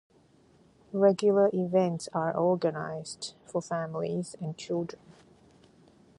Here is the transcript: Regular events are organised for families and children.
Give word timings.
Regular 0.93 1.51
events 1.53 2.09
are 2.11 2.35
organised 2.35 3.35
for 3.45 3.61
families 3.61 4.35
and 4.41 4.57
children. 4.57 4.99